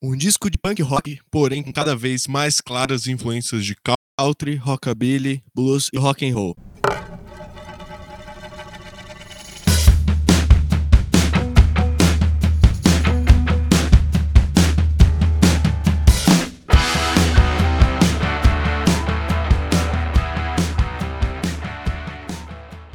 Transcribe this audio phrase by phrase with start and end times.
[0.00, 3.74] Um disco de punk rock, porém com cada vez mais claras influências de
[4.16, 6.54] country, rockabilly, blues e rock and roll.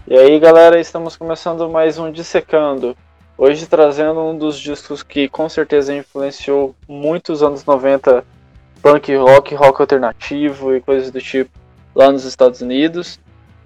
[0.07, 2.95] E aí galera, estamos começando mais um Dissecando.
[3.37, 8.23] Hoje trazendo um dos discos que com certeza influenciou muitos anos 90
[8.81, 11.51] punk rock, rock alternativo e coisas do tipo
[11.95, 13.19] lá nos Estados Unidos.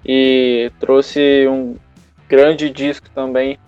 [0.06, 1.76] E trouxe um
[2.30, 3.60] grande disco também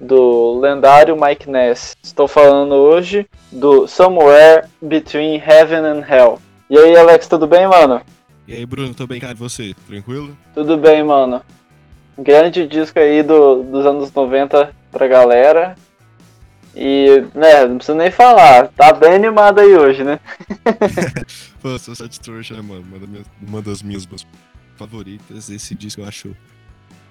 [0.00, 1.96] do lendário Mike Ness.
[2.02, 6.40] Estou falando hoje do Somewhere Between Heaven and Hell.
[6.68, 8.02] E aí Alex, tudo bem, mano?
[8.48, 9.74] E aí, Bruno, tô bem, cara, e você?
[9.88, 10.36] Tranquilo?
[10.54, 11.42] Tudo bem, mano.
[12.18, 15.76] Grande disco aí do, dos anos 90 pra galera.
[16.74, 20.20] E, né, não preciso nem falar, tá bem animado aí hoje, né?
[21.62, 24.06] Pô, Social Distortion é uma, das minhas,
[24.76, 25.48] favoritas.
[25.48, 26.36] Esse disco eu acho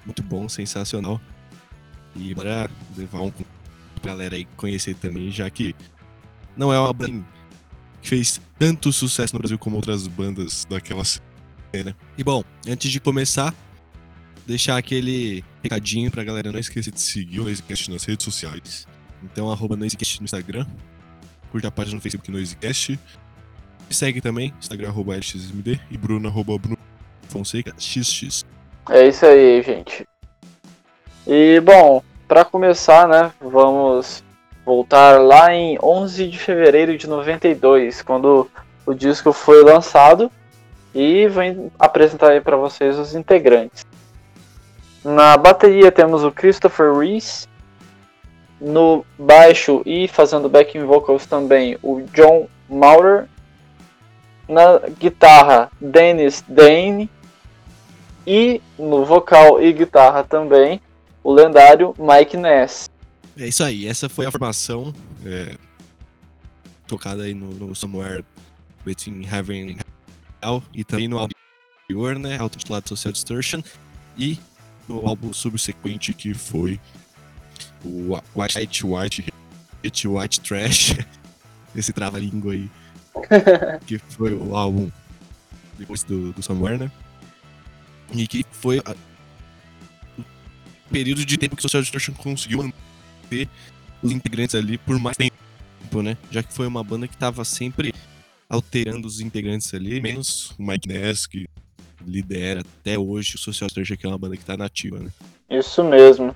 [0.06, 1.20] muito bom, sensacional.
[2.16, 5.76] E bora levar um pra galera aí conhecer também, já que
[6.56, 7.26] não é uma banda
[8.02, 11.96] que fez tanto sucesso no Brasil como outras bandas daquela cena.
[12.16, 13.54] E bom, antes de começar,
[14.46, 18.88] deixar aquele recadinho pra galera não esquecer de seguir o Noisecast nas redes sociais.
[19.24, 20.66] Então, arroba Noisecast no Instagram,
[21.52, 23.00] curte a página no Facebook Noisecast.
[23.88, 26.78] Me segue também, Instagram arroba LXMD e Bruno arroba Bruno
[27.30, 28.44] Fonseca XX.
[28.90, 30.08] É isso aí, gente.
[31.28, 34.24] E bom, para começar, né, vamos
[34.66, 38.50] voltar lá em 11 de fevereiro de 92, quando
[38.86, 40.32] o disco foi lançado
[40.94, 43.86] e vou apresentar aí para vocês os integrantes.
[45.06, 47.48] Na bateria temos o Christopher Reese.
[48.60, 53.28] No baixo e fazendo backing vocals também o John Maurer.
[54.50, 57.08] Na guitarra, Dennis Dane.
[58.26, 60.82] E no vocal e guitarra também,
[61.24, 62.90] o lendário Mike Ness.
[63.38, 64.92] É isso aí, essa foi a formação
[65.24, 65.56] é,
[66.88, 68.26] tocada aí no, no Somewhere
[68.84, 69.78] Between Heaven and
[70.42, 73.62] Hell e também no anterior, né, auto-titulado Social Distortion.
[74.18, 74.40] E
[74.88, 76.80] no álbum subsequente que foi
[77.84, 79.34] o White White
[79.84, 80.96] Hit White Trash,
[81.76, 82.70] esse trava-língua aí,
[83.86, 84.90] que foi o álbum
[85.78, 86.92] depois do, do Somewhere, né?
[88.14, 88.96] E que foi a,
[90.18, 90.24] o
[90.90, 93.50] período de tempo que o Social Distortion conseguiu manter
[94.02, 96.18] os integrantes ali por mais tempo, né?
[96.32, 97.94] Já que foi uma banda que tava sempre
[98.50, 101.48] alterando os integrantes ali, menos o Mike Ness, que
[102.06, 105.10] lidera até hoje o Social Structure, que é uma banda que tá nativa, né?
[105.50, 106.36] Isso mesmo.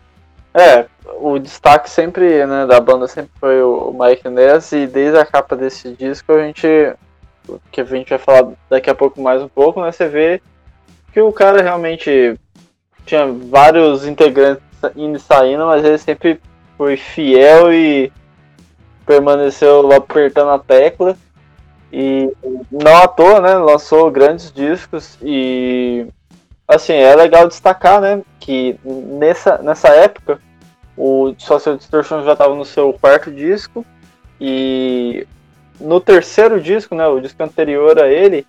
[0.53, 0.87] É,
[1.19, 5.55] o destaque sempre, né, da banda sempre foi o Mike Ness e desde a capa
[5.55, 6.67] desse disco a gente
[7.71, 10.41] que a gente vai falar daqui a pouco mais um pouco, né, você vê
[11.11, 12.35] que o cara realmente
[13.05, 14.63] tinha vários integrantes
[14.95, 16.39] indo e saindo, mas ele sempre
[16.77, 18.11] foi fiel e
[19.05, 21.17] permaneceu apertando a tecla.
[21.91, 22.31] E
[22.71, 23.55] não à toa, né?
[23.55, 26.07] Lançou grandes discos e
[26.69, 30.39] assim, é legal destacar, né, que nessa, nessa época
[30.95, 33.83] o Social Distortion já estava no seu quarto disco
[34.39, 35.25] e
[35.79, 38.45] no terceiro disco, né, o disco anterior a ele,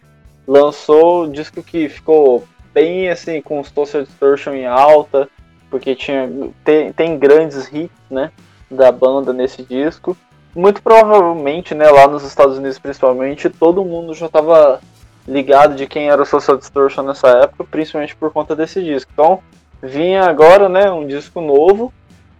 [0.46, 5.26] lançou o disco que ficou bem assim com o Social Distortion em alta,
[5.70, 6.28] porque tinha
[6.62, 8.30] tem, tem grandes hits, né,
[8.70, 10.14] da banda nesse disco
[10.54, 14.80] muito provavelmente, né, lá nos Estados Unidos principalmente, todo mundo já estava
[15.26, 19.10] ligado de quem era o Social Distortion nessa época, principalmente por conta desse disco.
[19.12, 19.40] Então,
[19.82, 21.92] vinha agora, né, um disco novo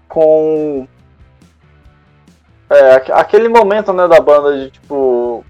[0.09, 0.87] com
[2.69, 5.45] é, aquele momento, né, da banda de tipo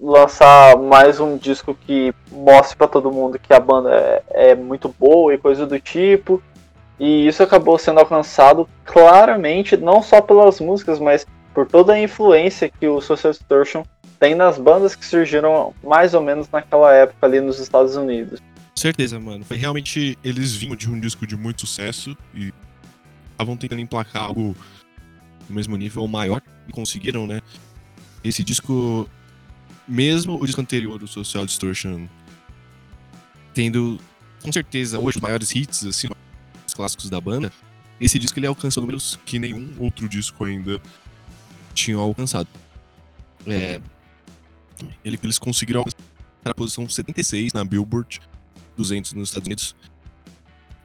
[0.00, 4.88] lançar mais um disco que mostre para todo mundo que a banda é, é muito
[4.98, 6.42] boa e coisa do tipo.
[6.98, 12.70] E isso acabou sendo alcançado claramente, não só pelas músicas, mas por toda a influência
[12.70, 13.84] que o Social Distortion
[14.18, 18.40] tem nas bandas que surgiram mais ou menos naquela época ali nos Estados Unidos.
[18.74, 19.44] Certeza, mano.
[19.44, 22.52] Foi realmente eles vinham de um disco de muito sucesso e
[23.32, 24.54] estavam tentando emplacar algo
[25.48, 27.40] no mesmo nível ou maior e conseguiram, né?
[28.22, 29.08] Esse disco,
[29.88, 32.06] mesmo o disco anterior, o Social Distortion,
[33.54, 33.98] tendo
[34.42, 36.08] com certeza hoje os maiores hits, assim,
[36.66, 37.52] os clássicos da banda,
[38.00, 40.80] esse disco ele alcançou números que nenhum outro disco ainda
[41.74, 42.48] tinham alcançado.
[43.46, 43.80] É,
[45.04, 45.98] ele, eles conseguiram alcançar
[46.44, 48.20] a posição 76 na Billboard
[48.76, 49.76] 200 nos Estados Unidos.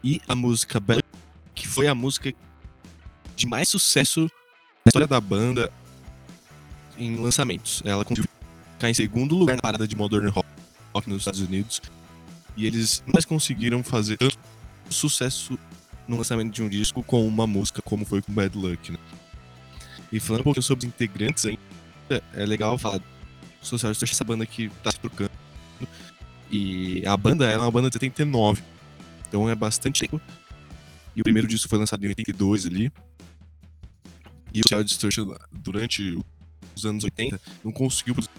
[0.03, 1.01] E a música Bella,
[1.53, 2.33] que foi a música
[3.35, 5.71] de mais sucesso na história da banda,
[6.97, 7.81] em lançamentos.
[7.85, 8.29] Ela conseguiu
[8.73, 10.47] ficar em segundo lugar na parada de Modern Rock
[11.07, 11.81] nos Estados Unidos.
[12.55, 14.37] E eles não mais conseguiram fazer tanto
[14.89, 15.57] sucesso
[16.07, 18.99] no lançamento de um disco com uma música como foi com Bad Luck, né?
[20.15, 23.01] E falando um pouquinho sobre os integrantes ainda, é legal falar
[23.61, 25.31] Social Distortion, essa banda que tá se trocando.
[26.49, 28.63] E a banda é uma banda de 79.
[29.27, 30.21] Então é bastante tempo.
[31.13, 32.93] E o primeiro disco foi lançado em 82 ali.
[34.53, 36.17] E o Social Distortion, durante
[36.73, 38.31] os anos 80, não conseguiu produzir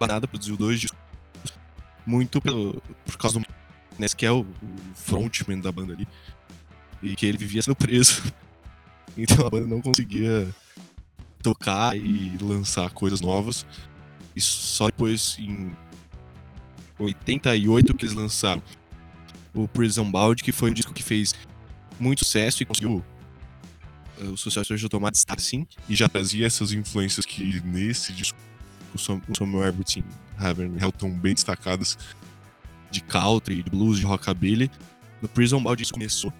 [0.00, 0.98] nada, produziu dois discos.
[2.04, 3.46] Muito pelo, por causa do
[3.96, 6.08] Ness, que é o, o frontman da banda ali.
[7.00, 8.24] E que ele vivia sendo preso.
[9.20, 10.48] Então a banda não conseguia
[11.42, 13.66] tocar e lançar coisas novas.
[14.36, 15.72] E só depois, em
[16.98, 18.62] 88, que eles lançaram
[19.52, 21.34] o Prison Bound, que foi um disco que fez
[21.98, 23.04] muito sucesso e conseguiu
[24.20, 28.38] eh, o Social Social tomar destaque sim, e já trazia essas influências que nesse disco
[28.94, 28.98] o
[30.40, 31.98] Heaven and Hell estão bem destacadas
[32.90, 34.70] de country, de blues, de rockabilly.
[35.20, 36.32] No Prison Bound isso começou.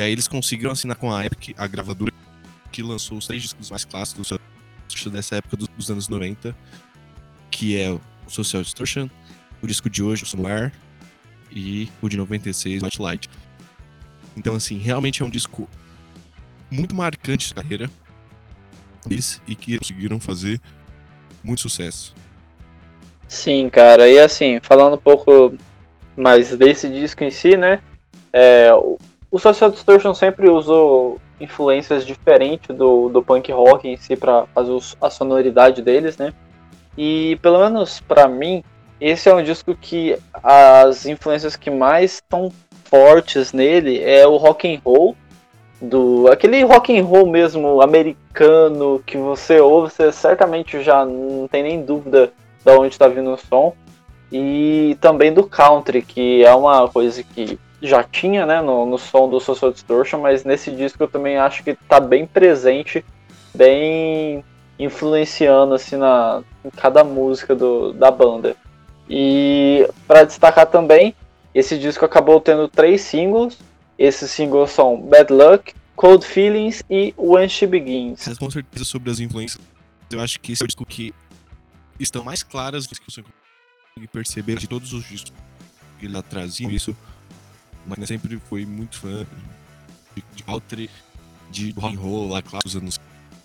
[0.00, 2.10] E aí eles conseguiram assinar com a Epic, a gravadora
[2.72, 4.32] que lançou os três discos mais clássicos
[5.12, 6.56] dessa época dos anos 90,
[7.50, 9.10] que é o Social Distortion,
[9.60, 10.72] o disco de hoje, o Somewhere,
[11.52, 13.30] e o de 96, White Light.
[14.34, 15.68] Então, assim, realmente é um disco
[16.70, 17.90] muito marcante de carreira
[19.06, 20.58] deles e que conseguiram fazer
[21.44, 22.14] muito sucesso.
[23.28, 25.54] Sim, cara, e assim, falando um pouco
[26.16, 27.82] mais desse disco em si, né?
[28.32, 28.70] É,
[29.30, 34.76] o Social Distortion sempre usou influências diferentes do, do punk rock em si para fazer
[35.00, 36.32] a sonoridade deles, né?
[36.98, 38.64] E pelo menos para mim,
[39.00, 42.52] esse é um disco que as influências que mais estão
[42.84, 45.16] fortes nele é o rock and roll
[45.80, 51.62] do aquele rock and roll mesmo americano que você ouve, você certamente já não tem
[51.62, 52.32] nem dúvida
[52.64, 53.74] de onde está vindo o som
[54.30, 59.28] e também do country, que é uma coisa que já tinha, né, no, no som
[59.28, 63.04] do Social Distortion, mas nesse disco eu também acho que tá bem presente,
[63.54, 64.44] bem
[64.78, 68.56] influenciando assim na em cada música do, da banda.
[69.08, 71.14] E para destacar também,
[71.54, 73.58] esse disco acabou tendo três singles.
[73.98, 78.26] Esses singles são Bad Luck, Cold Feelings e When She Begins.
[78.26, 79.60] Mas com certeza sobre as influências,
[80.10, 81.12] eu acho que esse é o disco que
[81.98, 85.32] estão mais claras que você consegue perceber de todos os discos
[85.98, 86.96] que ele trazia isso
[87.98, 89.26] mas sempre foi muito fã
[90.14, 90.90] de, de country,
[91.50, 92.98] de rock and roll lá, claro, dos anos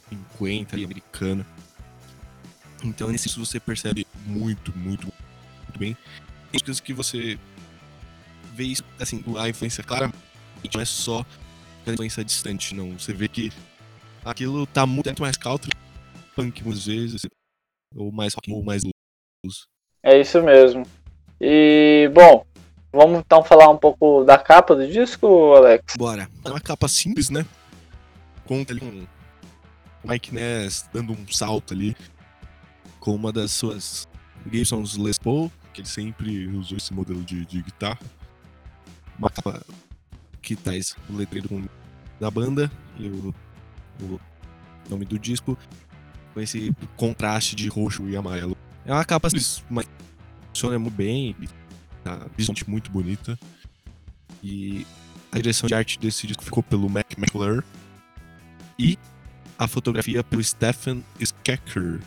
[0.10, 1.46] 50 e americana.
[2.84, 5.08] Então nesse você percebe muito, muito,
[5.64, 5.98] muito bem.
[6.52, 7.38] Tem coisas que você
[8.54, 10.16] vê isso, assim, a influência claramente
[10.74, 11.26] não é só
[11.86, 12.98] a influência distante, não.
[12.98, 13.52] Você vê que
[14.24, 15.72] aquilo tá muito mais country,
[16.36, 17.22] punk muitas vezes,
[17.96, 19.68] ou mais rock ou mais blues.
[20.02, 20.86] É isso mesmo.
[21.40, 22.46] E, bom,
[22.96, 25.98] Vamos então falar um pouco da capa do disco, Alex?
[25.98, 26.30] Bora.
[26.46, 27.46] É uma capa simples, né?
[28.46, 29.06] Conta ali um
[30.10, 31.94] Mike Ness dando um salto ali
[33.02, 34.08] com uma das suas
[34.50, 38.00] Gibsons Les Paul, que ele sempre usou esse modelo de, de guitarra.
[39.20, 39.62] Uma capa
[40.42, 41.70] que traz o letreiro
[42.18, 43.36] da banda e o,
[44.04, 44.20] o
[44.90, 45.58] nome do disco
[46.34, 48.56] com esse contraste de roxo e amarelo.
[48.86, 49.86] É uma capa simples, mas
[50.54, 51.36] funciona muito bem
[52.06, 53.38] tá visualmente muito bonita.
[54.44, 54.86] E
[55.32, 57.64] a direção de arte desse disco ficou pelo Mac McClure.
[58.78, 58.98] E
[59.58, 62.00] a fotografia pelo Stephen Skecker.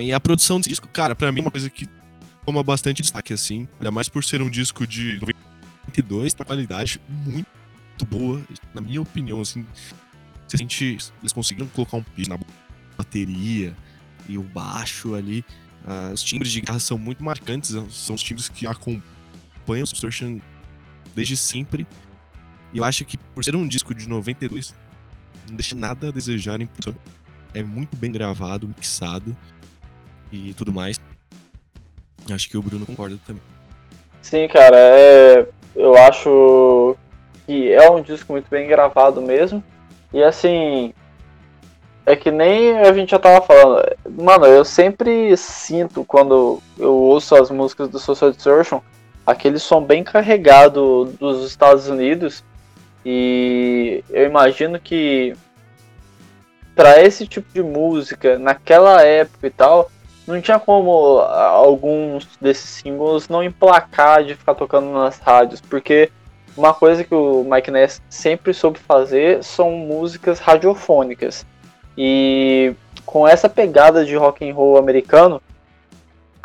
[0.00, 1.88] E a produção desse disco, cara, pra mim é uma coisa que
[2.44, 3.68] toma bastante destaque, assim.
[3.78, 5.20] Ainda mais por ser um disco de
[5.86, 7.46] 92, com qualidade muito
[8.08, 8.42] boa,
[8.74, 9.64] na minha opinião, assim.
[10.48, 10.98] Você sente.
[11.20, 12.38] Eles conseguiram colocar um piso na
[12.98, 13.76] bateria
[14.28, 15.44] e o baixo ali.
[15.84, 19.02] Uh, os timbres de guitarra são muito marcantes, são os timbres que acompanham
[19.68, 20.38] o Distortion
[21.14, 21.86] desde sempre.
[22.72, 24.74] E eu acho que por ser um disco de 92,
[25.48, 26.94] não deixa nada a desejar em produção.
[27.54, 29.36] É muito bem gravado, mixado
[30.30, 30.98] e tudo mais.
[32.30, 33.42] Acho que o Bruno concorda também.
[34.22, 35.46] Sim, cara, é...
[35.74, 36.96] eu acho
[37.44, 39.62] que é um disco muito bem gravado mesmo.
[40.12, 40.94] E assim,
[42.04, 43.84] é que nem a gente já tava falando.
[44.08, 48.80] Mano, eu sempre sinto quando eu ouço as músicas do Social Distortion
[49.26, 52.44] aquele som bem carregado dos Estados Unidos.
[53.04, 55.34] E eu imagino que
[56.74, 59.90] para esse tipo de música, naquela época e tal,
[60.26, 66.10] não tinha como alguns desses singles não emplacar de ficar tocando nas rádios, porque
[66.56, 71.44] uma coisa que o Mike Ness sempre soube fazer são músicas radiofônicas.
[71.96, 75.40] E com essa pegada de rock and roll americano,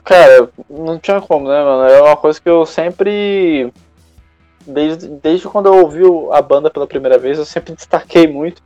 [0.03, 1.89] cara, não tinha como, né, mano?
[1.89, 3.71] É uma coisa que eu sempre
[4.67, 8.61] desde, desde quando eu ouvi a banda pela primeira vez, eu sempre destaquei muito.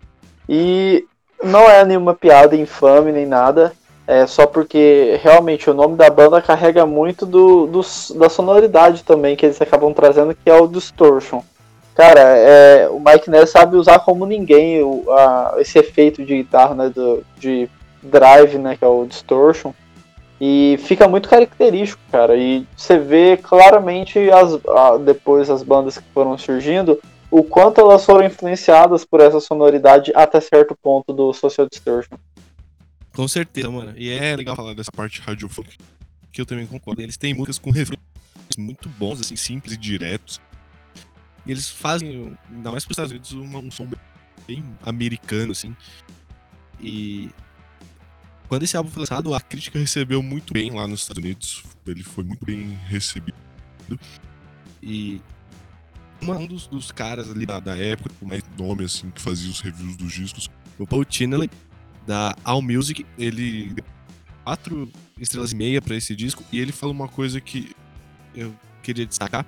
[0.50, 1.06] E
[1.44, 3.74] não é nenhuma piada infame nem nada.
[4.08, 7.82] É só porque realmente o nome da banda carrega muito do, do
[8.18, 11.42] da sonoridade também que eles acabam trazendo, que é o Distortion.
[11.96, 16.74] Cara, é, o Mike Ness sabe usar como ninguém o, a, esse efeito de guitarra,
[16.74, 17.70] né, do, de
[18.02, 19.74] drive, né, que é o Distortion.
[20.40, 22.36] E fica muito característico, cara.
[22.36, 28.04] E você vê claramente as, a, depois as bandas que foram surgindo, o quanto elas
[28.04, 32.18] foram influenciadas por essa sonoridade até certo ponto do Social Distortion.
[33.14, 33.94] Com certeza, mano.
[33.96, 35.76] E é legal falar dessa parte radiofônica,
[36.32, 37.02] que eu também concordo.
[37.02, 38.00] Eles têm músicas com refrões
[38.58, 40.42] muito bons, assim, simples e diretos.
[41.46, 43.88] E eles fazem, ainda mais para os Estados Unidos, um, um som
[44.48, 45.76] bem americano, assim.
[46.80, 47.30] E
[48.48, 51.64] quando esse álbum foi lançado, a crítica recebeu muito bem lá nos Estados Unidos.
[51.86, 53.38] Ele foi muito bem recebido.
[54.82, 55.22] E
[56.22, 59.62] um dos, dos caras ali da, da, época, com mais nome, assim, que fazia os
[59.62, 61.50] reviews dos discos, o Paul Chinley,
[62.06, 63.86] da All Music, ele deu
[64.44, 67.76] quatro estrelas e meia para esse disco, e ele falou uma coisa que
[68.36, 69.46] eu queria destacar,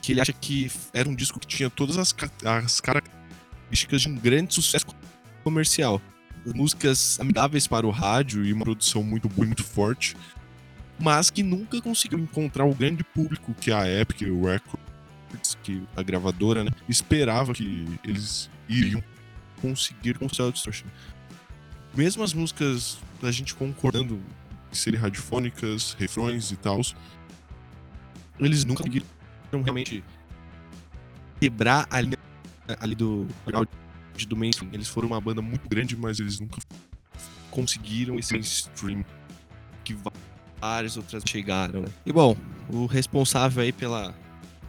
[0.00, 2.14] que ele acha que era um disco que tinha todas as,
[2.44, 4.86] as características de um grande sucesso
[5.42, 6.00] comercial
[6.54, 10.16] músicas amigáveis para o rádio e uma produção muito boa e muito forte,
[10.98, 16.64] mas que nunca conseguiu encontrar o grande público que a Epic, Records, que a gravadora,
[16.64, 19.02] né, esperava que eles iriam
[19.60, 20.86] conseguir com Cell Distortion.
[21.94, 24.20] Mesmo as músicas da gente concordando
[24.70, 26.80] serem radiofônicas, refrões e tal,
[28.38, 29.06] eles nunca conseguiram
[29.52, 30.04] realmente
[31.40, 32.18] quebrar a linha
[32.80, 33.26] ali do
[34.26, 34.70] do mainstream.
[34.72, 36.58] Eles foram uma banda muito grande, mas eles nunca
[37.50, 39.04] conseguiram esse mainstream
[39.84, 39.96] que
[40.60, 41.88] várias outras chegaram, né?
[42.04, 42.36] E bom,
[42.68, 44.14] o responsável aí pela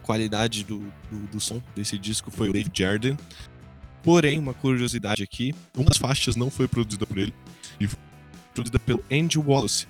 [0.02, 0.78] qualidade do,
[1.10, 3.16] do, do som desse disco foi o Dave Jarden.
[4.02, 7.34] Porém, uma curiosidade aqui, uma das faixas não foi produzida por ele,
[7.78, 7.98] e foi
[8.54, 9.86] produzida pelo Andy Wallace,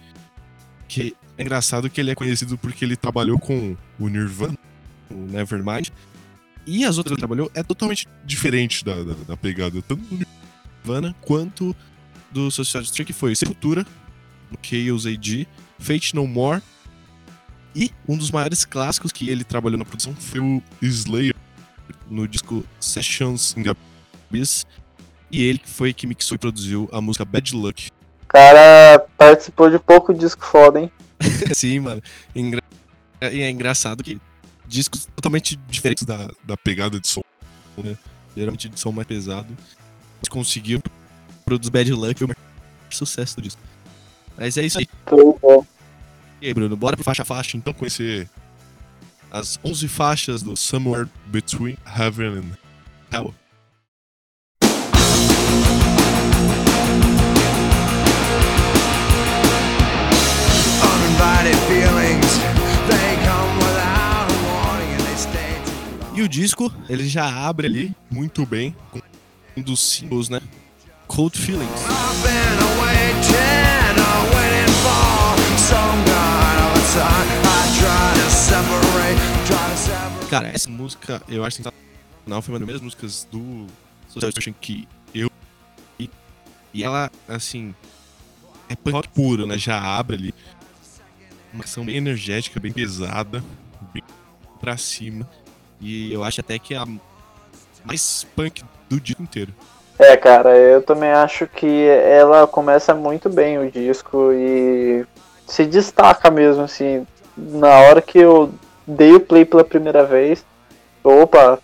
[0.88, 4.59] que é engraçado que ele é conhecido porque ele trabalhou com o Nirvana,
[5.11, 5.88] o Nevermind,
[6.67, 10.26] e as outras que ele trabalhou é totalmente diferente da, da, da pegada tanto do
[10.85, 11.75] Nirvana quanto
[12.31, 13.85] do Social District, que foi Sepultura,
[14.50, 15.49] no Chaos AD,
[15.79, 16.62] Fate No More,
[17.75, 21.35] e um dos maiores clássicos que ele trabalhou na produção foi o Slayer,
[22.09, 23.75] no disco Sessions in the
[24.29, 24.67] Abyss,
[25.31, 27.90] e ele foi que mixou e produziu a música Bad Luck.
[28.29, 30.93] cara participou de pouco disco foda, hein?
[31.55, 32.02] Sim, mano.
[32.35, 34.21] E é engraçado que
[34.70, 37.22] discos totalmente diferentes da, da pegada de som,
[37.76, 37.98] né?
[38.36, 39.48] Geralmente de som mais pesado.
[39.48, 40.82] Eles conseguiram
[41.44, 42.36] produzir Bad Luck e o
[42.90, 43.60] sucesso do disco.
[44.38, 44.88] Mas é isso aí.
[46.40, 48.30] E aí, Bruno, bora pro faixa a faixa então conhecer
[49.30, 52.56] as 11 faixas do Somewhere Between Heaven and
[53.12, 53.34] Hell.
[60.82, 62.00] Uninvited feelings,
[66.20, 69.00] e o disco, ele já abre ali muito bem com
[69.56, 70.40] um dos símbolos, né?
[71.06, 71.70] Cold Feelings.
[80.28, 81.80] Cara, essa música eu acho sensacional.
[82.26, 83.66] Foi uma das primeiras músicas do
[84.06, 85.30] Social Distortion que eu.
[86.72, 87.74] E ela, assim.
[88.68, 89.56] É punk puro, né?
[89.56, 90.34] Já abre ali.
[91.52, 93.42] Uma ação bem energética, bem pesada,
[93.92, 94.02] bem
[94.60, 95.28] pra cima.
[95.80, 96.87] E eu acho até que é a
[97.84, 99.52] mais punk do disco inteiro.
[99.99, 105.04] É, cara, eu também acho que ela começa muito bem o disco e
[105.46, 107.06] se destaca mesmo, assim.
[107.37, 108.50] Na hora que eu
[108.87, 110.44] dei o play pela primeira vez,
[111.04, 111.58] opa,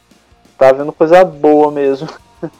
[0.59, 2.09] tá vendo coisa boa mesmo.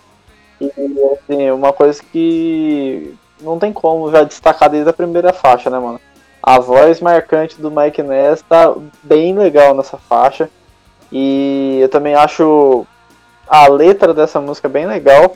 [0.61, 0.71] e
[1.13, 6.01] assim, uma coisa que não tem como já destacar desde a primeira faixa, né, mano?
[6.43, 10.49] A voz marcante do Mike Ness tá bem legal nessa faixa.
[11.19, 12.87] E eu também acho
[13.49, 15.35] a letra dessa música bem legal.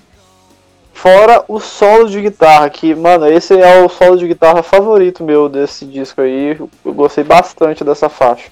[0.92, 5.49] Fora o solo de guitarra, que, mano, esse é o solo de guitarra favorito meu
[5.49, 6.58] desse disco aí.
[6.84, 8.50] Eu gostei bastante dessa faixa.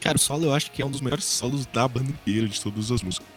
[0.00, 2.58] Cara, o solo eu acho que é um dos melhores solos da banda inteira, de
[2.58, 3.28] todas as músicas.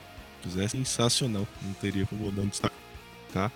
[0.57, 2.77] É sensacional, não teria como não destacar.
[3.33, 3.51] Tá?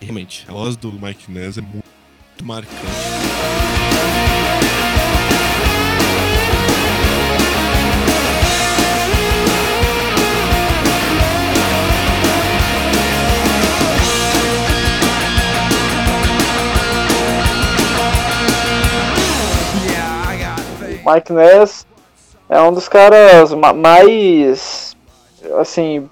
[0.00, 1.84] Realmente, a voz do Mike Ness é muito
[2.42, 2.74] marcante.
[21.04, 21.86] Mike Ness
[22.48, 24.96] é um dos caras mais.
[25.58, 26.08] Assim.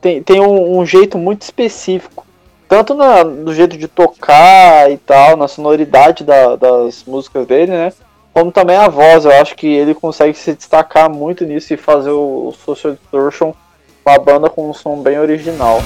[0.00, 2.24] Tem, tem um, um jeito muito específico.
[2.68, 7.92] Tanto na, no jeito de tocar e tal, na sonoridade da, das músicas dele, né?
[8.32, 9.24] Como também a voz.
[9.24, 13.52] Eu acho que ele consegue se destacar muito nisso e fazer o, o Social Distortion
[14.04, 15.80] com a banda com um som bem original.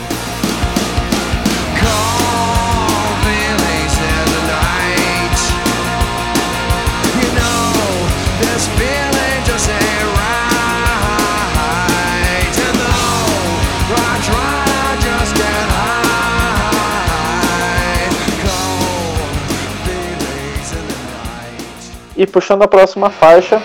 [22.16, 23.62] E puxando a próxima faixa,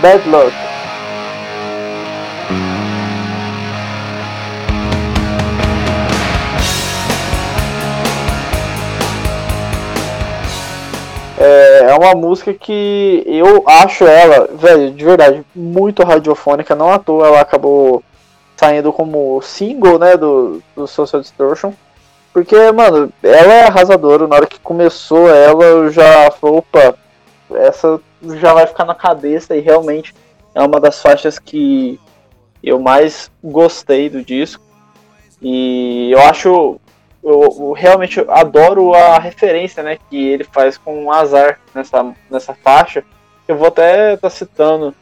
[0.00, 0.52] Bad Luck.
[11.40, 16.74] É, é uma música que eu acho ela, velho, de verdade, muito radiofônica.
[16.74, 18.02] Não à toa ela acabou
[18.56, 21.72] saindo como single, né, do, do Social Distortion.
[22.32, 24.26] Porque, mano, ela é arrasadora.
[24.26, 26.94] Na hora que começou ela, eu já falei, opa,
[27.54, 28.00] essa
[28.40, 30.14] já vai ficar na cabeça e realmente
[30.54, 32.00] é uma das faixas que
[32.62, 34.62] eu mais gostei do disco.
[35.40, 36.80] E eu acho.
[37.22, 42.54] Eu, eu realmente adoro a referência né, que ele faz com o azar nessa, nessa
[42.54, 43.04] faixa.
[43.46, 44.94] Eu vou até estar tá citando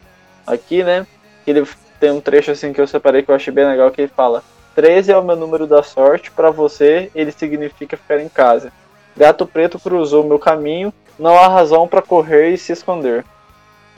[0.46, 1.06] aqui, né?
[1.44, 1.66] Que ele
[2.00, 4.42] tem um trecho assim que eu separei que eu achei bem legal que ele fala:
[4.74, 8.72] 13 é o meu número da sorte, para você ele significa ficar em casa.
[9.16, 13.24] Gato preto cruzou meu caminho, não há razão para correr e se esconder.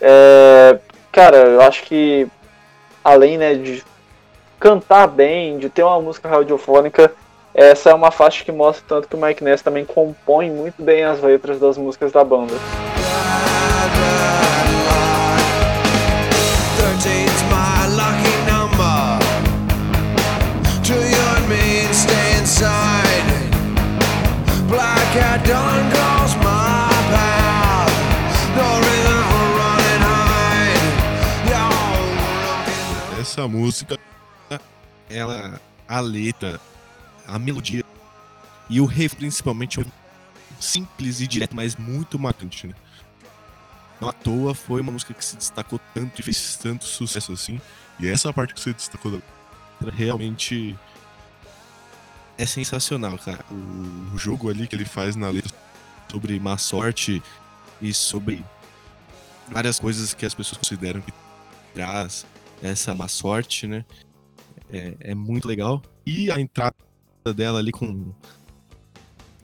[0.01, 0.79] É,
[1.11, 2.29] cara, eu acho que
[3.05, 3.83] além né, de
[4.61, 7.13] cantar bem, de ter uma música radiofônica,
[7.55, 11.05] essa é uma faixa que mostra tanto que o Mike Ness também compõe muito bem
[11.05, 12.55] as letras das músicas da banda.
[24.69, 25.98] Black dawn
[33.39, 33.97] essa música,
[35.09, 36.61] ela, a letra,
[37.25, 37.85] a melodia
[38.69, 39.79] e o riff principalmente
[40.59, 42.75] simples e direto, mas muito marcante, né?
[44.01, 47.61] Não à toa foi uma música que se destacou tanto e fez tanto sucesso assim.
[48.01, 49.23] E essa parte que você destacou
[49.93, 50.77] realmente
[52.37, 53.45] é sensacional, cara.
[54.13, 55.55] O jogo ali que ele faz na letra
[56.11, 57.23] sobre má sorte
[57.81, 58.45] e sobre
[59.49, 61.13] várias coisas que as pessoas consideram que
[61.73, 62.27] traz
[62.63, 63.85] essa má sorte, né?
[64.71, 65.83] É, é muito legal.
[66.05, 66.75] E a entrada
[67.35, 68.13] dela ali com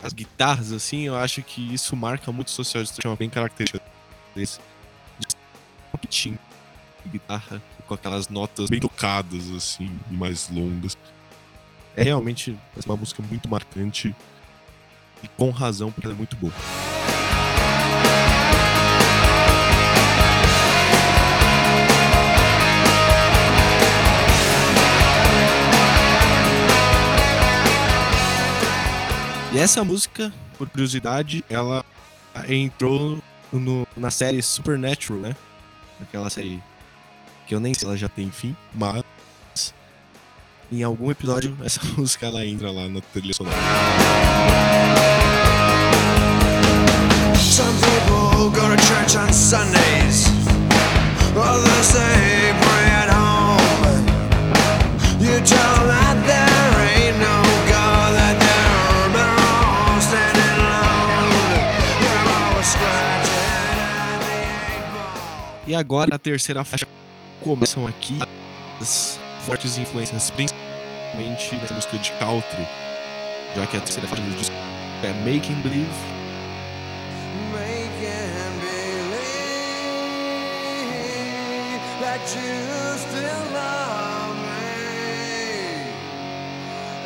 [0.02, 3.82] as guitarras, assim, eu acho que isso marca muito o Social Distortion, bem característica
[4.34, 4.60] desse.
[6.04, 10.96] De guitarra com aquelas notas bem tocadas, assim, e mais longas.
[11.96, 14.14] É realmente uma música muito marcante
[15.22, 16.52] e com razão, porque ela é muito boa.
[29.54, 31.84] E essa música, por curiosidade, ela
[32.48, 35.36] entrou no, na série Supernatural, né?
[36.02, 36.60] Aquela série
[37.46, 39.04] que eu nem sei se ela já tem fim, mas
[40.72, 43.56] em algum episódio essa música ela entra lá na trilha sonora.
[47.38, 50.26] Some people go to church on Sundays.
[51.36, 54.04] Others say pray at home.
[55.20, 57.43] You tell that there ain't no
[65.66, 66.86] E agora a terceira faixa
[67.40, 68.18] começam aqui
[68.78, 72.68] as fortes influências, principalmente nessa música de country,
[73.56, 74.54] já que a terceira faixa do disco
[75.02, 75.88] é Making Believe.
[77.50, 79.14] Making believe
[82.02, 84.68] that you still love me.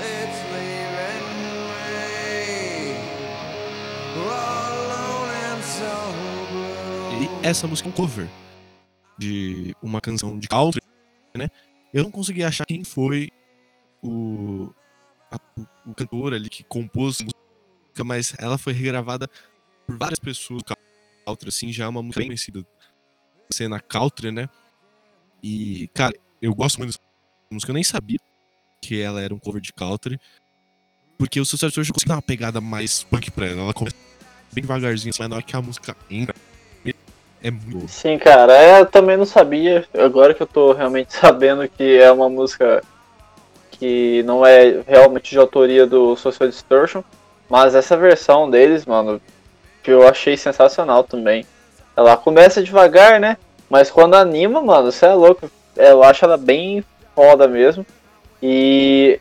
[0.03, 1.27] It's leaving
[1.71, 1.94] me
[4.27, 5.94] alone and so
[6.51, 7.23] blue.
[7.23, 8.29] E essa música é um cover
[9.18, 10.81] de uma canção de country,
[11.37, 11.48] né?
[11.92, 13.31] Eu não consegui achar quem foi
[14.02, 14.72] o,
[15.31, 15.38] a,
[15.87, 19.28] o cantor ali que compôs a música, mas ela foi regravada
[19.87, 20.62] por várias pessoas.
[21.26, 22.64] Country, assim, já é uma música bem conhecida
[23.52, 24.48] cena country, né?
[25.42, 27.00] E, cara, eu gosto muito dessa
[27.50, 27.70] música.
[27.70, 28.18] Eu nem sabia
[28.81, 30.18] que ela era um cover de country.
[31.16, 33.62] Porque o sucesso hoje conseguiu dar uma pegada mais punk pra ela.
[33.62, 33.96] Ela começa
[34.52, 36.35] bem devagarzinho, assim, mas na hora que a música entra,
[37.42, 37.88] É muito.
[37.88, 39.85] Sim, cara, é, eu também não sabia.
[39.94, 42.83] Agora que eu tô realmente sabendo que é uma música
[43.70, 47.03] que não é realmente de autoria do Social Distortion,
[47.48, 49.20] mas essa versão deles, mano,
[49.83, 51.46] que eu achei sensacional também.
[51.96, 53.37] Ela começa devagar, né?
[53.70, 55.51] Mas quando anima, mano, você é louco.
[55.77, 57.87] Eu acho ela bem foda mesmo.
[58.42, 59.20] E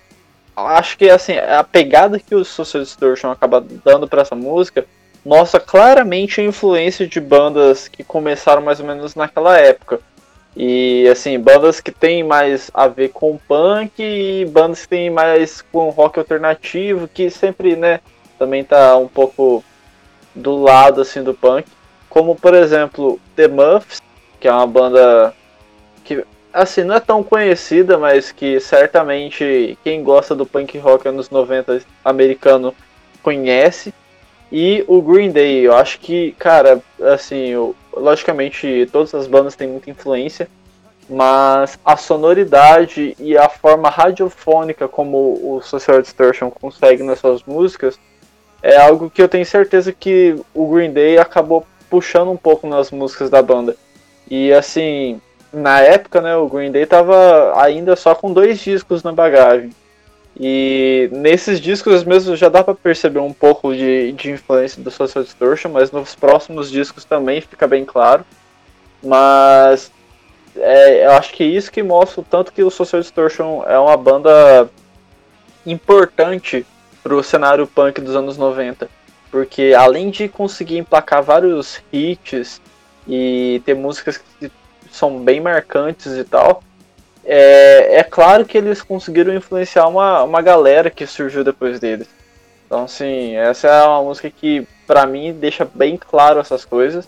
[0.56, 4.86] acho que assim, a pegada que o Social Distortion acaba dando para essa música
[5.28, 10.00] mostra claramente a influência de bandas que começaram mais ou menos naquela época.
[10.56, 15.62] E assim, bandas que tem mais a ver com punk e bandas que tem mais
[15.62, 18.00] com rock alternativo, que sempre, né,
[18.40, 19.62] também tá um pouco
[20.34, 21.68] do lado assim do punk,
[22.10, 24.02] como por exemplo, The Muffs,
[24.40, 25.34] que é uma banda
[26.06, 31.30] que assim, não é tão conhecida, mas que certamente quem gosta do punk rock anos
[31.30, 32.74] 90 americano
[33.22, 33.94] conhece.
[34.52, 39.68] E o Green Day, eu acho que, cara, assim, eu, logicamente todas as bandas têm
[39.68, 40.48] muita influência,
[41.10, 48.00] mas a sonoridade e a forma radiofônica como o Social Distortion consegue nas suas músicas
[48.62, 52.92] é algo que eu tenho certeza que o Green Day acabou puxando um pouco nas
[52.92, 53.76] músicas da banda.
[54.30, 55.22] E assim,
[55.54, 59.70] na época, né, o Green Day tava ainda só com dois discos na bagagem.
[60.40, 65.24] E nesses discos mesmo já dá para perceber um pouco de, de influência do Social
[65.24, 68.24] Distortion, mas nos próximos discos também fica bem claro.
[69.04, 69.92] Mas
[70.56, 73.80] é, eu acho que é isso que mostra o tanto que o Social Distortion é
[73.80, 74.70] uma banda
[75.66, 76.66] importante
[77.02, 78.88] pro cenário punk dos anos 90.
[79.32, 82.62] Porque além de conseguir emplacar vários hits
[83.08, 84.52] e ter músicas que
[84.92, 86.62] são bem marcantes e tal,
[87.28, 92.08] é, é claro que eles conseguiram influenciar uma, uma galera que surgiu depois deles.
[92.66, 97.08] Então, assim, essa é uma música que, pra mim, deixa bem claro essas coisas.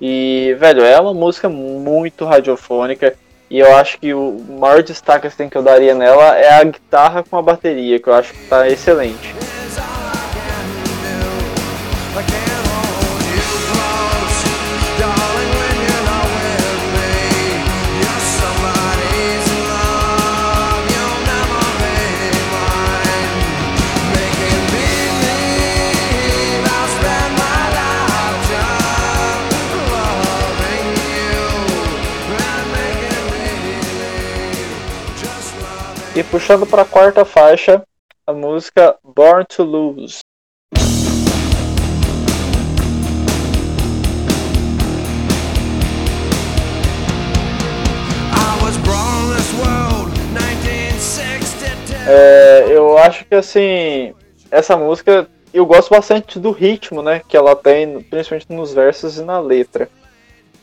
[0.00, 3.14] E, velho, é uma música muito radiofônica.
[3.50, 7.22] E eu acho que o maior destaque assim, que eu daria nela é a guitarra
[7.22, 9.34] com a bateria, que eu acho que tá excelente.
[36.30, 37.82] Puxando para a quarta faixa,
[38.24, 40.20] a música Born to Lose.
[52.06, 54.14] É, eu acho que assim,
[54.50, 59.22] essa música eu gosto bastante do ritmo, né, que ela tem, principalmente nos versos e
[59.22, 59.88] na letra.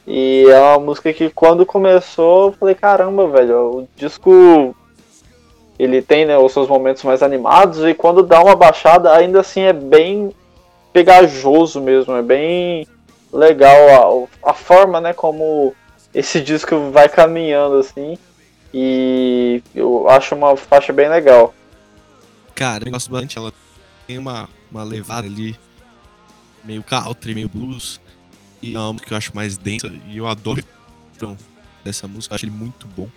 [0.06, 4.74] E é uma música que quando começou, eu falei, caramba, velho, o disco
[5.78, 9.62] ele tem né, os seus momentos mais animados e quando dá uma baixada ainda assim
[9.62, 10.32] é bem
[10.92, 12.88] pegajoso mesmo, é bem
[13.32, 15.74] legal a, a forma né, como
[16.14, 18.18] esse disco vai caminhando assim
[18.74, 21.54] e eu acho uma faixa bem legal.
[22.56, 23.54] Cara, eu gosto bastante, ela
[24.08, 25.56] tem uma, uma levada ali
[26.64, 28.02] meio country, meio blues
[28.62, 30.64] e é uma que eu acho mais densa e eu adoro
[31.16, 31.38] então,
[31.84, 33.08] dessa música, eu acho ele muito bom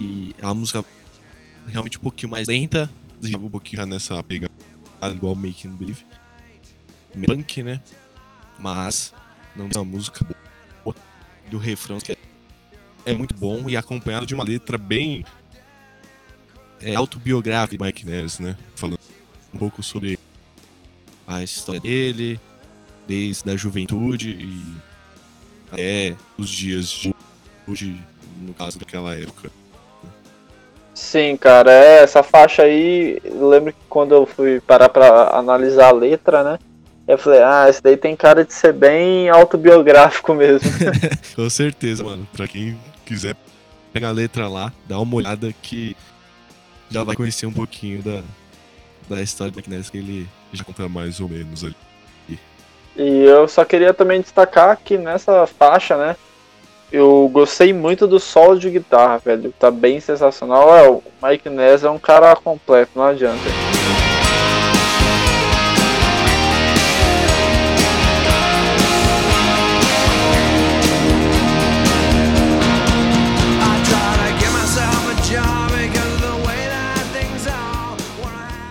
[0.00, 0.84] e é uma música
[1.66, 2.90] realmente um pouquinho mais lenta,
[3.22, 4.52] um pouquinho nessa pegada
[5.12, 6.04] igual Making Believe.
[7.26, 7.80] Punk, né?
[8.58, 9.12] Mas
[9.54, 10.26] não tem uma música
[10.84, 10.96] boa
[11.50, 12.16] do refrão que
[13.06, 15.24] é muito bom e acompanhado de uma letra bem
[16.80, 18.56] é, autobiográfica de Mike Ness, né?
[18.74, 18.98] Falando
[19.52, 20.18] um pouco sobre
[21.26, 22.40] a história dele,
[23.06, 24.76] desde a juventude e
[25.70, 27.14] até os dias de
[27.66, 28.00] hoje,
[28.40, 29.50] no caso daquela época.
[30.94, 35.88] Sim, cara, é, essa faixa aí, eu lembro que quando eu fui parar pra analisar
[35.88, 36.58] a letra, né?
[37.06, 40.70] Eu falei, ah, esse daí tem cara de ser bem autobiográfico mesmo.
[41.34, 42.26] Com certeza, mano.
[42.32, 43.36] Pra quem quiser
[43.92, 45.96] pegar a letra lá, dá uma olhada que
[46.90, 48.22] já vai conhecer um pouquinho da,
[49.08, 51.74] da história do McNess que ele já conta mais ou menos ali.
[52.96, 56.16] E eu só queria também destacar que nessa faixa, né?
[56.94, 59.52] Eu gostei muito do solo de guitarra, velho.
[59.58, 60.76] Tá bem sensacional.
[60.76, 63.42] É, o Mike Ness é um cara completo, não adianta.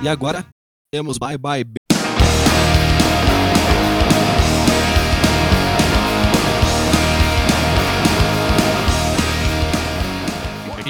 [0.02, 0.46] E agora
[0.94, 1.83] temos Bye Bye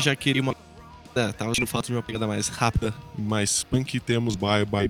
[0.04, 0.56] já queria uma.
[1.16, 2.94] É, tava no fato de uma pegada mais rápida.
[3.18, 4.90] Mais punk temos Bye Bye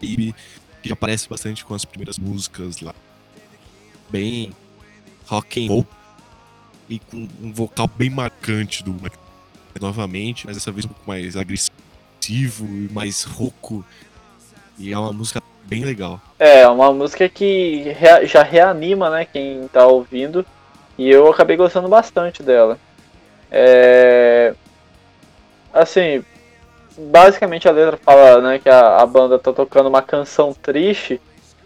[0.00, 0.34] Baby,
[0.82, 2.94] que já aparece bastante com as primeiras músicas lá.
[4.10, 4.52] Bem
[5.26, 5.86] rock and roll.
[6.88, 8.92] E com um vocal bem marcante do
[9.80, 13.84] novamente, mas dessa vez um pouco mais agressivo e mais rouco.
[14.78, 16.20] E é uma música bem legal.
[16.38, 20.44] É, é uma música que já reanima, né, quem tá ouvindo.
[20.98, 22.78] E eu acabei gostando bastante dela.
[23.52, 24.54] É...
[25.72, 26.24] Assim,
[26.96, 31.20] basicamente a letra fala né, que a, a banda tá tocando uma canção triste,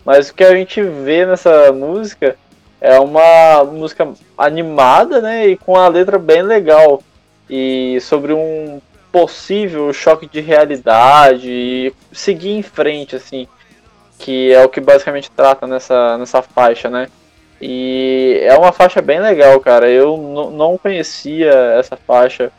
[0.05, 2.37] mas o que a gente vê nessa música
[2.81, 7.03] é uma música animada, né, e com a letra bem legal
[7.49, 13.49] e sobre um possível choque de realidade e seguir em frente, assim,
[14.19, 17.09] que é o que basicamente trata nessa, nessa faixa, né?
[17.61, 19.89] E é uma faixa bem legal, cara.
[19.89, 20.17] Eu
[20.53, 22.53] não conhecia essa faixa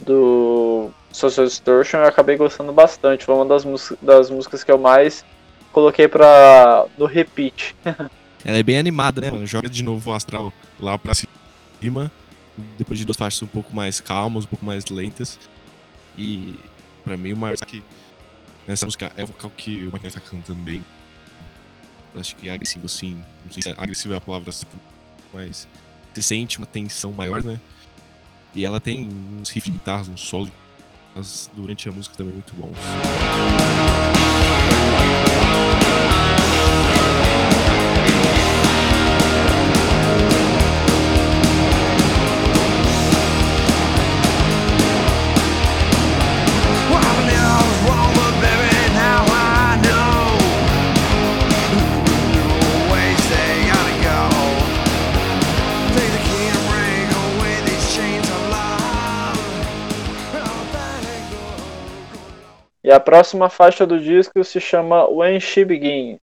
[0.00, 3.24] do Social Distortion e acabei gostando bastante.
[3.24, 3.64] Foi uma das,
[4.00, 5.24] das músicas que eu mais
[5.72, 7.74] coloquei pra, no repeat.
[8.44, 9.28] Ela é bem animada, né?
[9.28, 12.10] Ela joga de novo o astral lá pra cima
[12.76, 15.38] depois de duas faixas um pouco mais calmas, um pouco mais lentas.
[16.16, 16.58] E
[17.04, 17.82] pra mim o maior que
[18.66, 20.84] nessa música é o vocal que o Michael tá cantando bem.
[22.16, 23.22] Acho que é agressivo sim.
[23.44, 24.52] Não sei se é agressivo é a palavra
[25.32, 25.66] mas
[26.12, 27.58] você sente uma tensão maior, né?
[28.54, 29.08] E ela tem
[29.40, 30.50] uns riffs de guitarras, um solo
[31.14, 32.54] mas durante a música também muito
[62.92, 66.18] a próxima faixa do disco se chama When She Begin.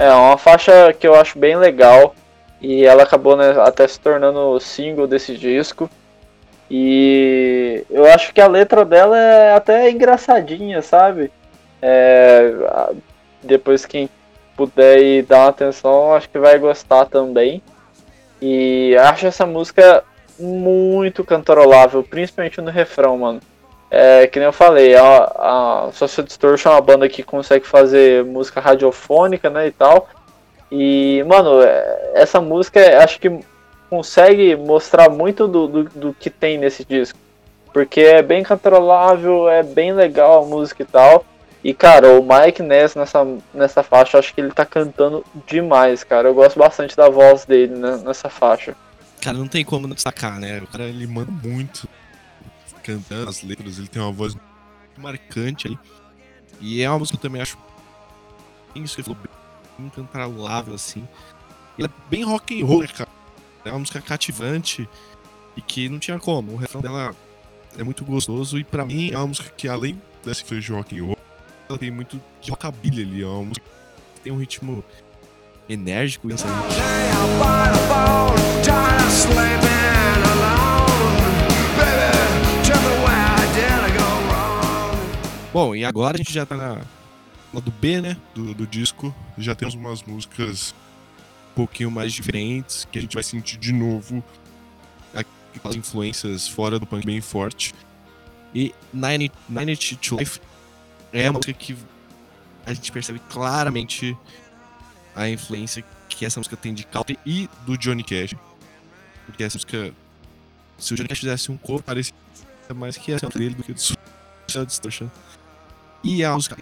[0.00, 2.14] É uma faixa que eu acho bem legal
[2.60, 5.88] e ela acabou né, até se tornando o single desse disco.
[6.70, 11.30] E eu acho que a letra dela é até engraçadinha, sabe?
[11.80, 12.52] É,
[13.42, 14.10] depois quem
[14.56, 17.62] puder ir dar uma atenção, acho que vai gostar também.
[18.42, 20.04] E acho essa música
[20.38, 23.40] muito cantarolável, principalmente no refrão, mano.
[23.90, 28.22] É, que nem eu falei, a, a Social Distortion é uma banda que consegue fazer
[28.24, 30.08] música radiofônica, né, e tal.
[30.70, 33.40] E, mano, é, essa música acho que
[33.88, 37.18] consegue mostrar muito do, do, do, que tem nesse disco.
[37.72, 41.24] Porque é bem controlável, é bem legal a música e tal.
[41.62, 46.28] E, cara, o Mike Ness nessa, nessa faixa, acho que ele tá cantando demais, cara.
[46.28, 48.76] Eu gosto bastante da voz dele né, nessa faixa.
[49.20, 50.60] Cara, não tem como destacar, né?
[50.62, 51.88] O cara, ele manda muito
[52.82, 54.36] cantando as letras, ele tem uma voz
[54.96, 55.78] marcante ali.
[56.60, 57.58] E é uma música que eu também acho.
[58.74, 59.18] Isso que falou
[59.78, 61.06] incantarolável, assim.
[61.78, 63.08] Ele é bem rock and roll, né, cara.
[63.64, 64.88] É uma música cativante
[65.56, 66.52] e que não tinha como.
[66.52, 67.14] O refrão dela
[67.76, 70.98] é muito gostoso e para mim é uma música que, além dessa que de rock
[70.98, 71.18] and roll,
[71.68, 73.22] ela tem muito de rockabilly ali.
[73.22, 73.66] É uma música
[74.14, 74.84] que tem um ritmo
[75.68, 76.34] enérgico e
[85.52, 86.80] Bom, e agora a gente já tá na
[87.52, 90.74] lado B, né, do, do disco, já temos umas músicas
[91.52, 94.22] um pouquinho mais diferentes, que a gente vai sentir de novo
[95.58, 97.74] aquelas influências fora do punk bem forte.
[98.54, 100.40] E Nine, Nine to Life
[101.12, 101.76] é uma música que
[102.64, 104.16] a gente percebe claramente
[105.14, 108.34] a influência que essa música tem de Country e do Johnny Cash.
[109.26, 109.92] Porque essa música,
[110.78, 112.14] se o Johnny Cash fizesse um cover, parecia
[112.74, 115.08] mais que essa dele do que do Social Distortion.
[116.04, 116.56] E a música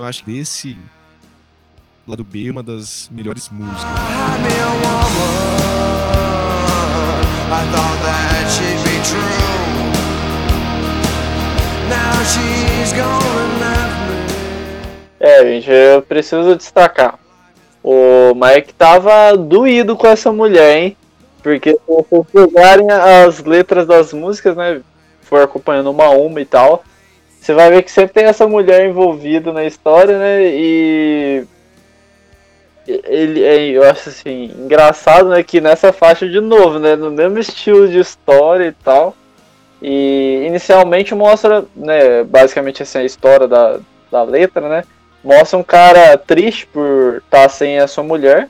[0.00, 0.78] eu acho que desse
[2.08, 3.84] lado B é uma das melhores músicas.
[15.20, 17.18] É, gente, eu preciso destacar.
[17.82, 20.96] O Mike tava doído com essa mulher, hein?
[21.42, 24.80] Porque se vocês pegarem as letras das músicas, né?
[25.22, 26.84] For acompanhando uma a uma e tal.
[27.40, 30.42] Você vai ver que sempre tem essa mulher envolvida na história, né?
[30.44, 31.44] E
[32.86, 37.38] ele é, eu acho assim, engraçado, né, que nessa faixa de novo, né, no mesmo
[37.38, 39.14] estilo de história e tal.
[39.80, 43.78] E inicialmente mostra, né, basicamente assim, a história da,
[44.10, 44.84] da letra, né?
[45.24, 48.48] Mostra um cara triste por estar tá sem a sua mulher.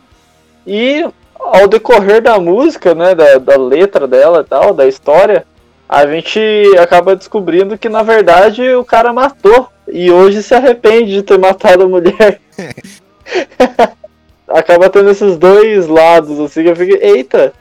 [0.67, 1.05] E
[1.39, 5.47] ao decorrer da música, né, da, da letra dela e tal, da história,
[5.93, 6.39] a gente
[6.79, 11.83] acaba descobrindo que na verdade o cara matou e hoje se arrepende de ter matado
[11.83, 12.41] a mulher.
[14.47, 17.53] acaba tendo esses dois lados, assim, que eu fico, eita!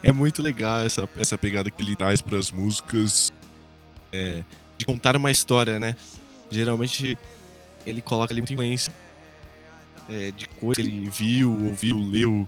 [0.00, 3.32] é muito legal essa, essa pegada que ele traz para as músicas
[4.12, 4.44] é,
[4.78, 5.96] de contar uma história, né?
[6.48, 7.18] Geralmente
[7.84, 8.92] ele coloca ali muita influência
[10.08, 12.46] é, de coisa que ele viu, ouviu, leu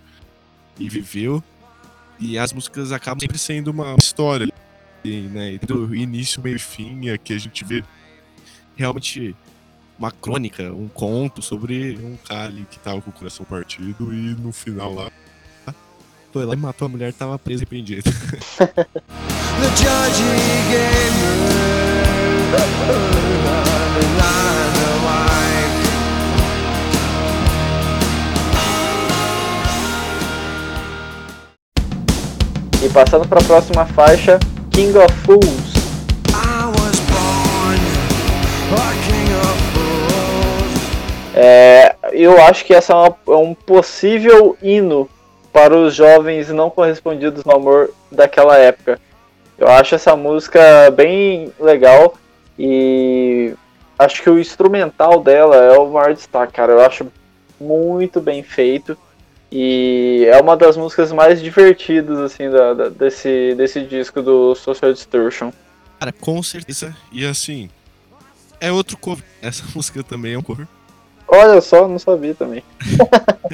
[0.79, 1.43] e viveu.
[2.19, 4.49] E as músicas acabam sempre sendo uma história,
[5.05, 5.59] né?
[5.59, 7.85] Do início, meio e fim, é que a gente vê
[8.77, 9.37] realmente
[9.99, 14.35] uma crônica, um conto sobre um cara ali que tava com o coração partido e
[14.35, 15.11] no final lá
[16.33, 18.11] foi lá e matou a mulher tava preso e arrependido.
[32.89, 34.39] E passando para a próxima faixa,
[34.71, 35.75] King of Fools.
[41.35, 45.07] É, eu acho que essa é, uma, é um possível hino
[45.53, 48.99] para os jovens não correspondidos no amor daquela época.
[49.59, 52.15] Eu acho essa música bem legal
[52.59, 53.53] e
[53.99, 56.73] acho que o instrumental dela é o maior destaque, cara.
[56.73, 57.07] Eu acho
[57.61, 58.97] muito bem feito
[59.51, 64.93] e é uma das músicas mais divertidas assim da, da, desse, desse disco do Social
[64.93, 65.53] Distortion.
[65.99, 66.95] Cara, com certeza.
[67.11, 67.71] E assim,
[68.61, 69.25] é outro cover.
[69.41, 70.67] Essa música também é um cover.
[71.27, 72.63] Olha só, não sabia também.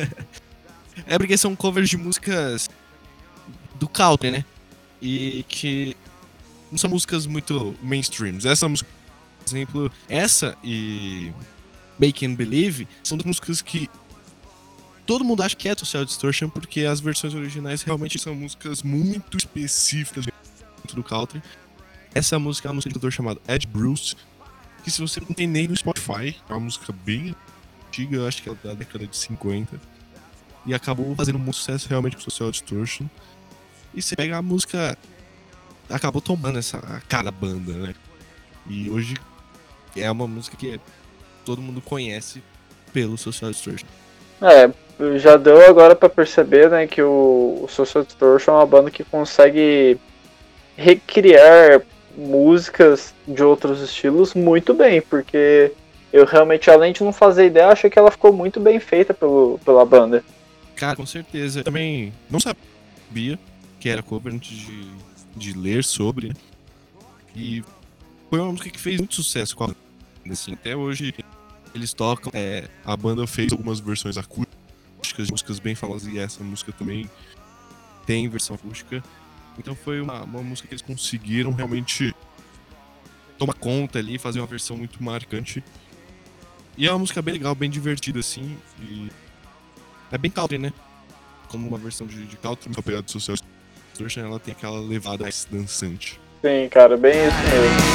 [1.07, 2.69] é porque são covers de músicas
[3.77, 4.45] do country, né?
[5.01, 5.97] E que
[6.71, 8.45] não são músicas muito mainstreams.
[8.45, 8.89] Essa música,
[9.41, 11.33] por exemplo, essa e
[11.99, 13.89] Make and Believe são duas músicas que
[15.07, 19.37] todo mundo acha que é Social Distortion porque as versões originais realmente são músicas muito
[19.37, 20.27] específicas
[20.93, 21.43] do country.
[22.15, 24.15] Essa música é uma música de cantor chamado Ed Bruce,
[24.83, 27.35] que se você não tem nem no Spotify, é uma música bem
[27.89, 29.81] antiga, acho que é da década de 50.
[30.67, 33.07] E acabou fazendo muito sucesso realmente com Social Distortion.
[33.95, 34.97] E você pega a música.
[35.91, 37.95] Acabou tomando essa cara da banda, né?
[38.67, 39.15] E hoje
[39.95, 40.81] é uma música que
[41.45, 42.43] todo mundo conhece
[42.93, 43.87] pelo Social Distortion.
[44.43, 44.71] É,
[45.19, 49.05] já deu agora para perceber, né, que o, o Social Distortion é uma banda que
[49.05, 49.99] consegue
[50.77, 51.83] recriar
[52.17, 55.73] músicas de outros estilos muito bem, porque
[56.13, 59.59] eu realmente, além de não fazer ideia, achei que ela ficou muito bem feita pelo,
[59.65, 60.23] pela banda.
[60.77, 61.61] Cara, com certeza.
[61.61, 63.39] Eu também não sabia
[63.81, 64.89] que era cover antes de,
[65.37, 66.29] de ler sobre.
[66.29, 66.35] Né?
[67.35, 67.65] E
[68.31, 69.79] foi uma música que fez muito sucesso com a banda.
[70.31, 71.13] Assim, até hoje
[71.75, 72.31] eles tocam.
[72.35, 77.11] É, a banda fez algumas versões acústicas músicas bem famosas e essa música também
[78.07, 79.03] tem versão acústica.
[79.59, 82.15] Então foi uma, uma música que eles conseguiram realmente
[83.39, 85.63] tomar conta ali, fazer uma versão muito marcante
[86.77, 88.57] e é uma música bem legal, bem divertida, assim.
[88.81, 89.09] E
[90.11, 90.73] é bem country, né?
[91.49, 93.37] Como uma versão de, de country, uma pegada social
[93.93, 96.21] distortion, ela tem aquela levada mais dançante.
[96.43, 97.95] Sim, cara, bem isso mesmo.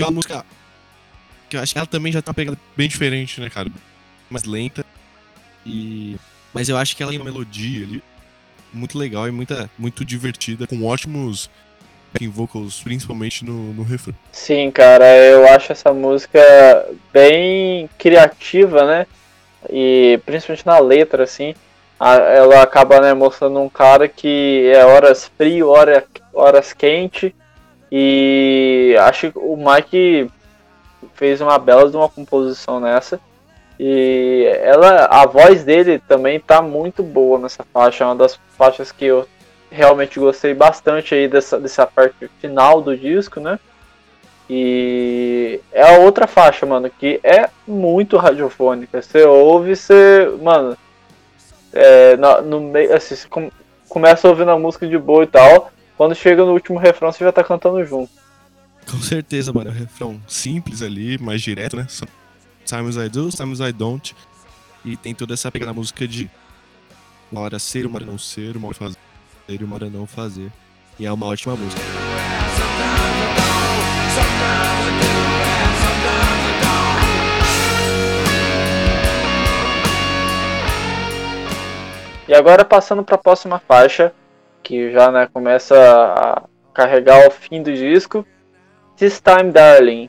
[0.00, 0.46] Que é uma música
[1.50, 3.68] que eu acho que ela também já tá pegando bem diferente, né, cara?
[4.30, 4.84] Mais lenta.
[5.66, 6.16] E
[6.54, 8.02] mas eu acho que ela tem uma melodia ali
[8.72, 11.50] muito legal e muita, muito divertida, com ótimos
[12.12, 14.14] backing vocals, principalmente no, no refrão.
[14.32, 16.40] Sim, cara, eu acho essa música
[17.12, 19.06] bem criativa, né?
[19.68, 21.54] E principalmente na letra, assim,
[22.00, 27.34] ela acaba né, mostrando um cara que é horas frio, hora, horas quente.
[27.90, 30.30] E acho que o Mike
[31.14, 33.20] fez uma bela de uma composição nessa.
[33.78, 38.92] E ela, a voz dele também tá muito boa nessa faixa, é uma das faixas
[38.92, 39.26] que eu
[39.70, 43.58] realmente gostei bastante aí dessa, dessa parte final do disco, né?
[44.52, 49.00] E é a outra faixa, mano, que é muito radiofônica.
[49.00, 50.28] Você ouve, você.
[50.42, 50.76] Mano.
[51.72, 52.92] É, no, no meio.
[52.94, 53.48] Assim, você com,
[53.88, 55.70] começa ouvindo a música de boa e tal.
[56.00, 58.10] Quando chega no último refrão, você já tá cantando junto.
[58.90, 59.68] Com certeza, mano.
[59.68, 61.86] É um refrão simples ali, mais direto, né?
[62.64, 64.16] Sometimes I do, sometimes I don't.
[64.82, 66.30] E tem toda essa pegada na música de
[67.30, 68.96] uma hora ser, uma hora não ser, uma hora fazer
[69.46, 70.50] e uma hora não fazer.
[70.98, 71.82] E é uma ótima música.
[82.26, 84.14] E agora passando para a próxima faixa,
[84.70, 86.42] que já né, começa a
[86.72, 88.24] carregar o fim do disco,
[88.96, 90.08] This Time Darling.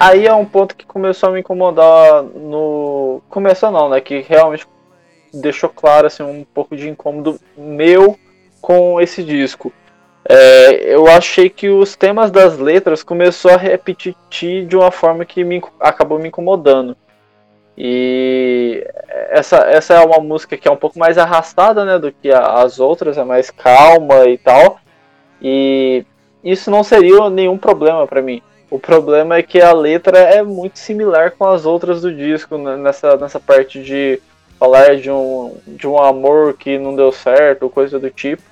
[0.00, 3.20] Aí é um ponto que começou a me incomodar no.
[3.28, 4.00] Começou não, né?
[4.00, 4.66] Que realmente
[5.32, 8.18] deixou claro assim, um pouco de incômodo meu
[8.62, 9.70] com esse disco.
[10.26, 14.14] É, eu achei que os temas das letras começou a repetir
[14.66, 16.96] de uma forma que me, acabou me incomodando.
[17.76, 18.86] E
[19.30, 22.80] essa, essa é uma música que é um pouco mais arrastada né, do que as
[22.80, 24.78] outras, é mais calma e tal.
[25.42, 26.04] E
[26.42, 28.42] isso não seria nenhum problema para mim.
[28.70, 32.76] O problema é que a letra é muito similar com as outras do disco, né?
[32.76, 34.22] nessa, nessa parte de
[34.60, 38.42] falar de um, de um amor que não deu certo, coisa do tipo.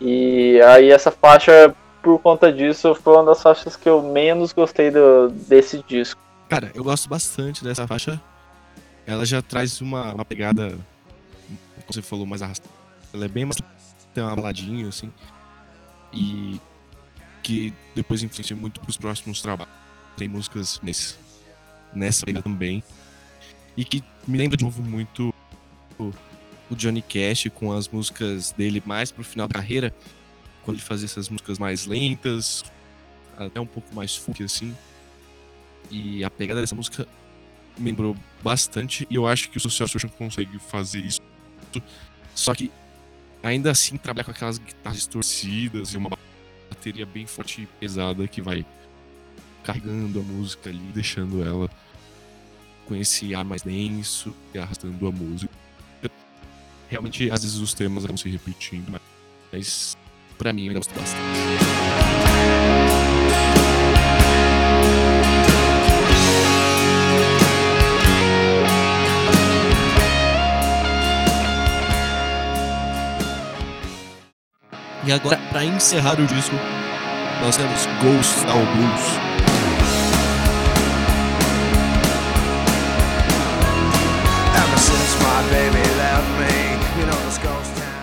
[0.00, 4.90] E aí essa faixa, por conta disso, foi uma das faixas que eu menos gostei
[4.90, 6.20] do, desse disco.
[6.48, 8.20] Cara, eu gosto bastante dessa faixa.
[9.06, 12.72] Ela já traz uma, uma pegada, como você falou, mais arrastada.
[13.12, 13.58] Ela é bem mais.
[14.14, 15.12] tem uma baladinha, assim.
[16.12, 16.60] E
[17.44, 19.72] que depois influencia muito para os próximos trabalhos.
[20.16, 21.14] Tem músicas nesse,
[21.94, 22.82] nessa ainda também.
[23.76, 25.32] E que me lembra de novo muito
[25.98, 26.10] o,
[26.70, 29.94] o Johnny Cash com as músicas dele mais pro final da carreira,
[30.64, 32.64] quando ele fazia essas músicas mais lentas,
[33.36, 34.74] até um pouco mais funk assim.
[35.90, 37.06] E a pegada dessa música
[37.76, 41.20] me lembrou bastante e eu acho que o Social Solution consegue fazer isso.
[42.34, 42.70] Só que
[43.42, 46.08] ainda assim trabalhar com aquelas guitarras distorcidas e uma
[46.74, 48.66] bateria bem forte e pesada que vai
[49.62, 51.70] carregando a música ali, deixando ela
[52.86, 55.54] com esse ar mais denso e arrastando a música.
[56.90, 59.00] Realmente, às vezes os temas vão se repetindo,
[59.50, 59.96] mas
[60.36, 61.63] pra mim eu gosto bastante.
[75.14, 76.56] Agora, para encerrar o disco,
[77.40, 79.34] nós temos Ghost ao Blues.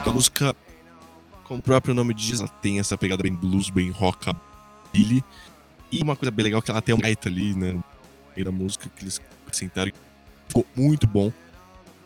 [0.05, 0.55] A música,
[1.43, 5.23] como o próprio nome diz, ela tem essa pegada bem blues, bem rockabilly.
[5.91, 7.77] E uma coisa bem legal é que ela tem uma gaita ali, né?
[8.43, 9.91] Da música que eles acrescentaram.
[10.47, 11.31] Ficou muito bom.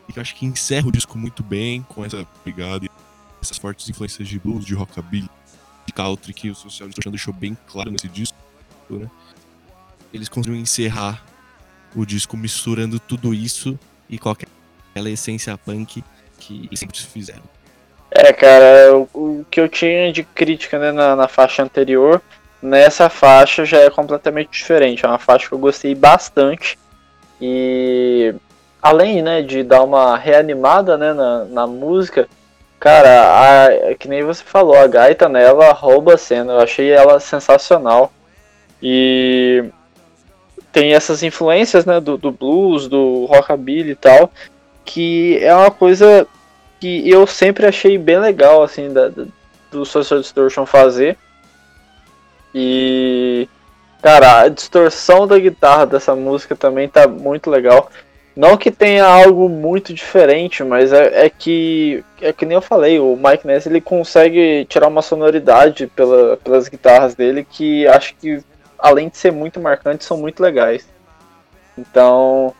[0.07, 2.85] E que eu acho que encerra o disco muito bem com essa pegada
[3.45, 5.29] essas fortes influências de blues, de rockabilly,
[5.85, 8.37] de country que o Social Distortion deixou bem claro nesse disco,
[8.89, 9.09] né?
[10.13, 11.23] Eles conseguiram encerrar
[11.95, 13.77] o disco misturando tudo isso
[14.09, 14.47] e qualquer
[14.91, 16.03] aquela essência punk
[16.39, 17.43] que eles sempre fizeram.
[18.09, 22.21] É, cara, o, o que eu tinha de crítica né, na, na faixa anterior,
[22.61, 25.05] nessa faixa já é completamente diferente.
[25.05, 26.79] É uma faixa que eu gostei bastante.
[27.41, 28.33] E
[28.81, 32.29] além né, de dar uma reanimada né, na, na música,
[32.85, 36.53] Cara, a, que nem você falou, a gaita nela rouba a cena.
[36.53, 38.13] Eu achei ela sensacional.
[38.79, 39.65] E
[40.71, 44.31] tem essas influências né, do, do blues, do rockabilly e tal,
[44.85, 46.27] que é uma coisa
[46.79, 49.11] que eu sempre achei bem legal, assim, da,
[49.71, 51.17] do Social Distortion fazer.
[52.53, 53.49] E,
[53.99, 57.89] cara, a distorção da guitarra dessa música também tá muito legal.
[58.35, 62.99] Não que tenha algo muito diferente, mas é, é, que é que nem eu falei,
[62.99, 68.43] o Mike Ness ele consegue tirar uma sonoridade pela, pelas guitarras dele que acho que
[68.77, 70.85] além de ser muito marcante são muito legais.
[71.77, 72.53] Então,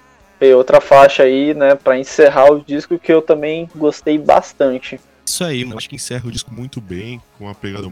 [0.55, 4.99] outra faixa aí, né, para encerrar o disco que eu também gostei bastante.
[5.25, 7.91] Isso aí, eu acho que encerra o disco muito bem, com uma pegada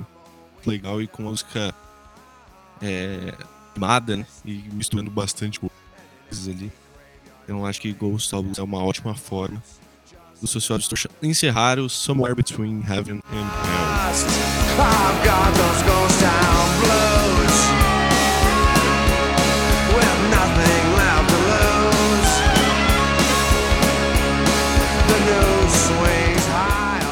[0.66, 1.74] legal e com música
[2.82, 3.34] é,
[3.72, 6.72] animada, né, e misturando bastante coisas ali.
[7.44, 9.62] Então acho que Ghost Albums é uma ótima forma
[10.40, 13.84] do Social Distortion encerrar o Somewhere Between Heaven and Hell.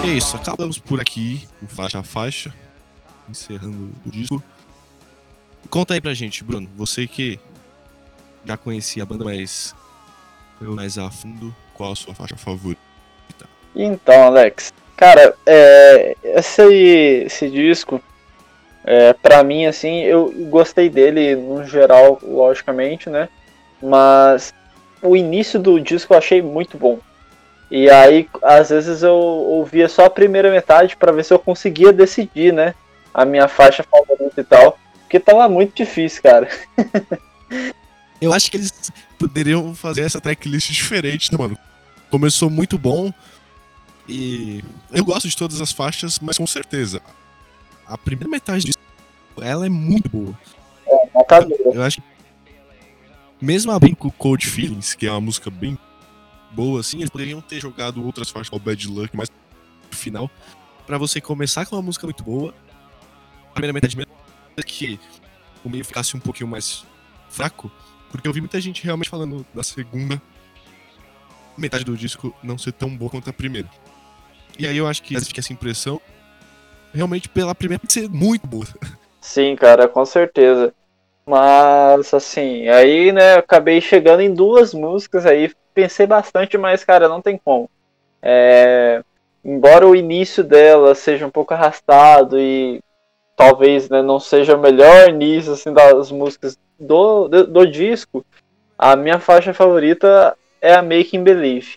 [0.04, 2.54] É isso, acabamos por aqui, faixa a faixa,
[3.30, 4.44] encerrando o disco.
[5.70, 7.40] Conta aí pra gente, Bruno, você que
[8.46, 9.74] já conhecia a banda, mas
[10.70, 12.80] mais a fundo, qual a sua faixa favorita?
[13.76, 18.02] Então, Alex, cara, é, esse, esse disco,
[18.84, 23.30] é, pra mim, assim, eu gostei dele no geral, logicamente, né?
[23.82, 24.54] Mas
[25.02, 27.00] o início do disco eu achei muito bom.
[27.70, 31.94] E aí, às vezes eu ouvia só a primeira metade para ver se eu conseguia
[31.94, 32.76] decidir, né?
[33.14, 34.78] A minha faixa favorita e tal.
[35.02, 36.50] Porque tava muito difícil, cara.
[38.20, 38.92] eu acho que eles
[39.28, 41.58] poderiam fazer essa tracklist diferente, né, mano?
[42.10, 43.14] Começou muito bom,
[44.08, 47.02] e eu gosto de todas as faixas, mas com certeza,
[47.86, 48.78] a primeira metade disso,
[49.40, 50.38] ela é muito boa.
[50.86, 51.40] É, tá
[51.74, 52.08] eu acho que,
[53.40, 55.78] mesmo abrindo com Cold Feelings, que é uma música bem
[56.52, 60.30] boa, assim, eles poderiam ter jogado outras faixas, como Bad Luck, mais no final,
[60.86, 62.54] para você começar com uma música muito boa,
[63.50, 64.12] a primeira metade mesmo,
[64.66, 65.00] que
[65.64, 66.86] o meio ficasse um pouquinho mais
[67.30, 67.72] fraco,
[68.12, 70.22] porque eu vi muita gente realmente falando da segunda
[71.58, 73.68] metade do disco não ser tão boa quanto a primeira.
[74.60, 76.00] E aí eu acho que existe essa impressão
[76.94, 78.66] realmente pela primeira ser muito boa.
[79.22, 80.74] Sim, cara, com certeza.
[81.26, 87.22] Mas assim, aí, né, acabei chegando em duas músicas aí, pensei bastante, mas cara, não
[87.22, 87.70] tem como.
[88.22, 89.04] É,
[89.44, 92.82] embora o início dela seja um pouco arrastado e
[93.42, 98.24] talvez né, não seja o melhor início assim, das músicas do, do, do disco,
[98.78, 101.76] a minha faixa favorita é a Making Believe.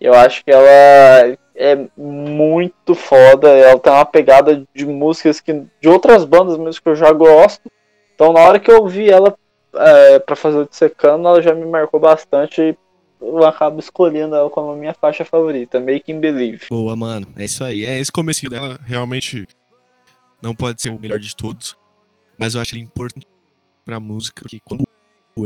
[0.00, 3.50] Eu acho que ela é muito foda.
[3.50, 7.70] Ela tem uma pegada de músicas que de outras bandas mesmo que eu já gosto.
[8.14, 9.36] Então na hora que eu ouvi ela
[9.74, 12.76] é, para fazer o Dissecando, ela já me marcou bastante e
[13.20, 16.66] eu acabo escolhendo ela como minha faixa favorita, Making Believe.
[16.70, 17.26] Boa, mano.
[17.36, 17.84] É isso aí.
[17.84, 19.46] É esse começo dela realmente
[20.42, 21.76] não pode ser o melhor de todos,
[22.38, 23.26] mas eu acho ele importante
[23.84, 24.84] pra música, porque quando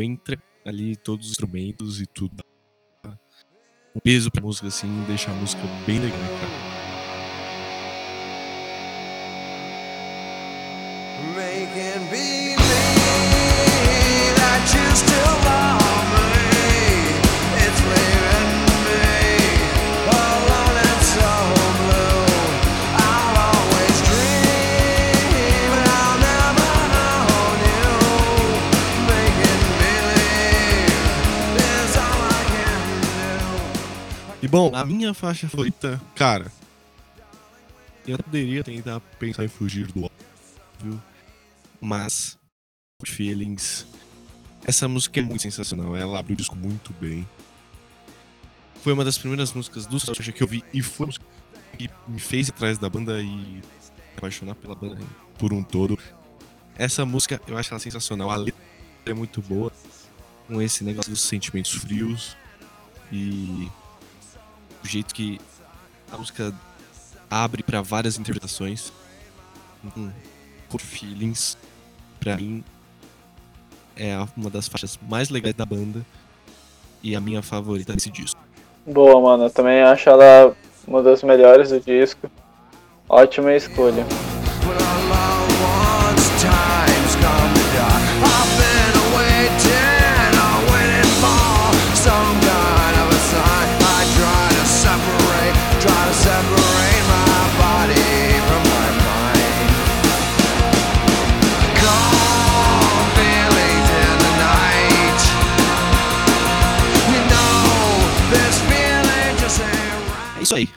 [0.01, 2.43] entra ali todos os instrumentos e tudo
[3.95, 6.75] um peso pra música, assim, deixa a música bem legal, cara.
[11.37, 12.59] Making believe
[14.37, 15.44] that you still
[34.55, 36.47] Bom, a minha faixa favorita, cara.
[38.07, 41.03] Eu poderia tentar pensar em fugir do óbvio,
[41.81, 42.39] mas.
[43.05, 43.85] Feelings.
[44.65, 47.29] Essa música é muito sensacional, ela abre o disco muito bem.
[48.81, 51.09] Foi uma das primeiras músicas do Social que eu vi e foi
[51.77, 53.61] que me fez atrás da banda e
[54.17, 54.97] apaixonar pela banda
[55.37, 55.99] por um todo.
[56.79, 58.63] Essa música eu acho ela sensacional, a letra
[59.05, 59.73] é muito boa,
[60.47, 62.37] com esse negócio dos sentimentos frios
[63.11, 63.69] e
[64.85, 65.41] o jeito que
[66.13, 66.53] a música
[67.31, 68.93] abre para várias interpretações.
[69.97, 70.11] Hum,
[70.69, 71.57] por feelings,
[72.21, 72.65] para mim
[73.97, 76.05] é uma das faixas mais legais da banda
[77.03, 78.41] e a minha favorita desse disco.
[78.87, 80.55] Boa, mano, eu também acho ela
[80.87, 82.31] uma das melhores do disco.
[83.09, 84.05] Ótima escolha.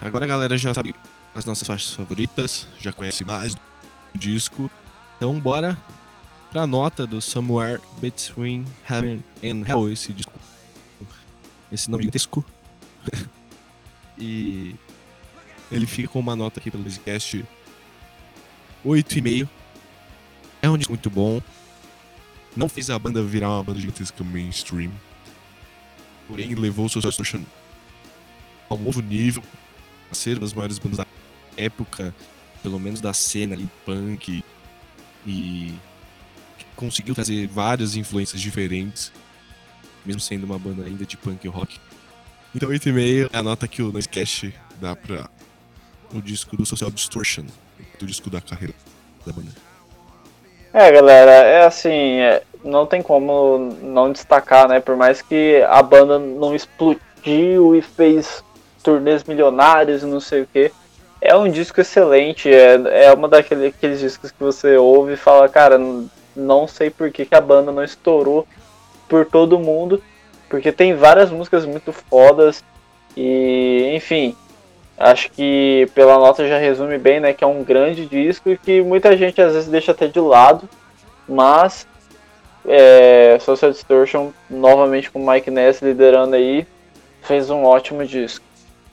[0.02, 0.08] Aí.
[0.08, 0.96] Agora a galera já sabe
[1.34, 3.62] as nossas faixas favoritas, já conhece mais do
[4.16, 4.70] disco.
[5.18, 5.78] Então bora
[6.52, 10.34] pra nota do Somewhere Between Heaven and Hell, esse disco.
[11.72, 12.46] Esse nome gigantesco.
[14.18, 14.76] e
[15.72, 17.46] ele fica com uma nota aqui pelo podcast
[18.86, 19.48] 8,5.
[20.62, 21.42] É um disco muito bom.
[22.56, 24.92] Não fez a banda virar uma banda gigantesca mainstream.
[26.28, 27.44] Porém, levou o Social Distortion
[28.70, 29.44] a um novo nível,
[30.16, 31.06] ser das maiores bandas da
[31.56, 32.14] época,
[32.62, 34.44] pelo menos da cena ali, punk,
[35.26, 35.74] e
[36.76, 39.12] conseguiu trazer várias influências diferentes.
[40.06, 41.80] mesmo sendo uma banda ainda de punk rock.
[42.56, 45.30] Então 8,5 é a nota que o Noisecast dá pra
[46.14, 47.44] o disco do Social Distortion,
[48.00, 48.74] do disco da carreira
[49.26, 49.52] da banda.
[50.74, 54.80] É, galera, é assim, é, não tem como não destacar, né?
[54.80, 58.44] Por mais que a banda não explodiu e fez
[58.88, 60.72] turnês milionários e não sei o que.
[61.20, 65.78] É um disco excelente, é, é uma daqueles discos que você ouve e fala, cara,
[66.34, 68.48] não sei por que, que a banda não estourou
[69.10, 70.02] por todo mundo,
[70.48, 72.64] porque tem várias músicas muito fodas
[73.16, 74.34] e, enfim,
[74.98, 79.18] acho que pela nota já resume bem, né, que é um grande disco que muita
[79.18, 80.70] gente às vezes deixa até de lado,
[81.28, 81.86] mas
[82.66, 86.66] é, Social Distortion, novamente com o Mike Ness liderando aí,
[87.22, 88.47] fez um ótimo disco.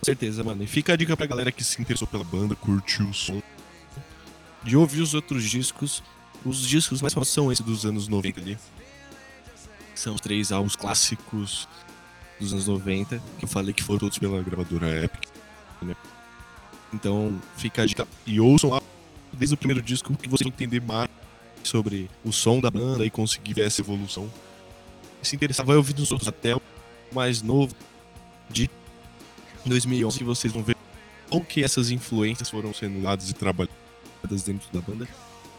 [0.04, 0.62] Certeza, mano.
[0.62, 3.42] E fica a dica pra galera que se interessou pela banda, curtiu o som,
[4.62, 6.02] de ouvir os outros discos.
[6.44, 8.58] Os discos mais famosos são esses dos anos 90 ali.
[9.94, 11.66] São os três álbuns clássicos
[12.38, 15.24] dos anos 90, que eu falei que foram todos pela gravadora Epic.
[15.80, 15.96] Né?
[16.92, 18.06] Então, fica a dica.
[18.26, 18.82] E ouçam lá
[19.32, 21.08] desde o primeiro disco que você entender mais
[21.62, 24.30] sobre o som da banda e conseguir ver essa evolução.
[25.22, 26.62] Se interessar, vai ouvir dos outros até o
[27.12, 27.74] mais novo
[28.50, 28.68] de
[29.70, 30.76] 2011 que vocês vão ver
[31.28, 35.08] como que essas influências foram sendo dadas e trabalhadas dentro da banda.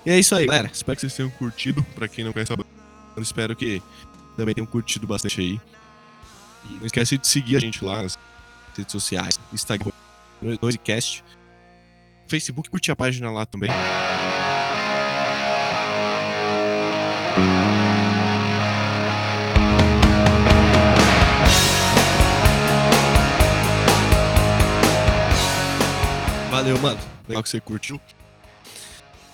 [0.05, 0.69] E é isso aí, galera.
[0.71, 1.83] Espero que vocês tenham curtido.
[1.95, 2.69] Pra quem não conhece a banda,
[3.17, 3.81] espero que
[4.37, 5.59] também tenham curtido bastante aí.
[6.69, 8.17] E não esquece de seguir a gente lá nas
[8.77, 9.91] redes sociais, Instagram,
[10.61, 11.23] Noisecast,
[12.27, 13.69] Facebook, curtir a página lá também.
[26.65, 26.99] Valeu, mano.
[27.29, 28.01] Legal que você curtiu.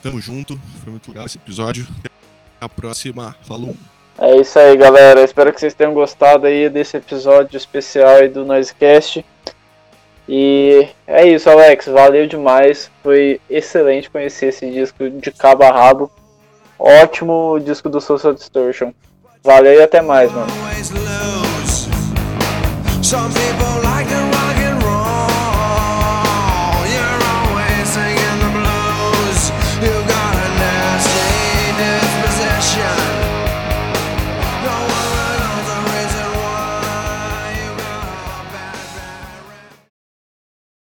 [0.04, 0.60] Tamo junto.
[0.84, 1.88] Foi muito legal esse episódio.
[2.00, 2.10] Até
[2.60, 3.34] a próxima.
[3.48, 3.74] Falou.
[4.20, 5.24] É isso aí, galera.
[5.24, 9.26] Espero que vocês tenham gostado aí desse episódio especial aí do Noisecast.
[10.28, 11.86] E é isso, Alex.
[11.86, 12.92] Valeu demais.
[13.02, 16.12] Foi excelente conhecer esse disco de cabo a rabo.
[16.78, 18.92] Ótimo disco do Social Distortion.
[19.42, 20.52] Valeu e até mais, mano.